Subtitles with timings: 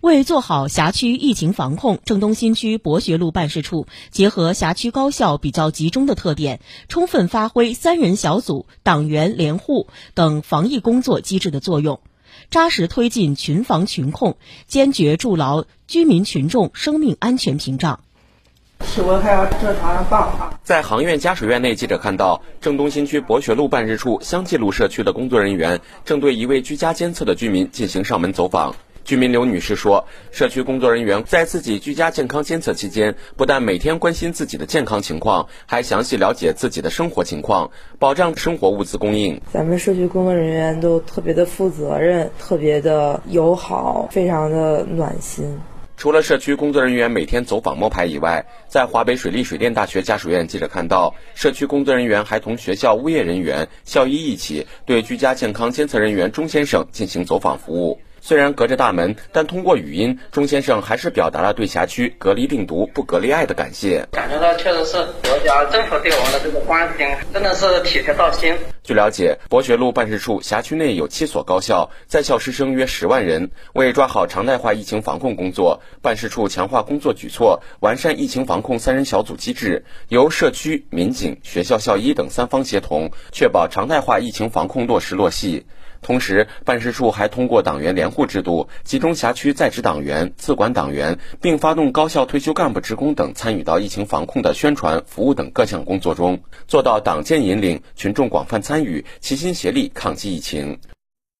[0.00, 11.98] 为做好辖区疫情防控，郑东新区博学路办事处结合辖区高校比较集中的特点，充分发挥三人小组、党员联护等防疫工作机制的作用，
[12.48, 14.36] 扎实推进群防群控，
[14.68, 17.98] 坚决筑牢居民群众生命安全屏障。
[18.78, 20.60] 体温还要正常的放啊！
[20.62, 28.76] 在航院家属院内，记者看到郑东新区博学路办事处香积路社区的工作人员正对一位居家监测的居民进行上门走访。
[29.08, 39.40] 居民刘女士说，社区工作人员在自己居家健康监测期间，不但每天关心自己的健康情况，还详细了解自己的生活情况，保障生活物资供应。
[39.50, 45.58] 咱们社区工作人员都特别的负责任，特别的友好，非常的暖心。
[45.96, 57.98] 除了社区工作人员每天走访摸排以外，在华北水利水电大学家属院，记者看到社区工作人员还同学校物业人员、校医一起对居家健康监测人员钟先生进行走访服务。
[58.28, 64.06] 虽然隔着大门，但通过语音，钟先生还是表达了对辖区隔离病毒不隔离爱的感谢。
[64.12, 68.54] 感觉到确实是国家政府对我们的这个关心，真的是体贴到心。
[68.84, 73.50] 据了解，博学路办事处辖区内有七所高校，在校师生约十万人。
[73.72, 85.64] 为抓好常态化疫情防控工作，办事处强化工作举措，完善疫情防控三人小组机制，由社区、民警、学校校医等三方协同，确保常态化疫情防控落实落细。
[86.00, 100.78] 同时，办事处还通过党员联户制度，集中辖区在职党员、自管党员，并发动高校退休干部职工等参与到疫情防控的宣传、服务等各项工作中，做到党建引领，群众广泛参与，齐心协力抗击疫情。